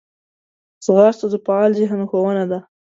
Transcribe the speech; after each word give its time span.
ځغاسته 0.85 1.25
د 1.31 1.35
فعال 1.45 1.71
ذهن 1.79 2.01
ښوونه 2.09 2.43
ده 2.51 2.59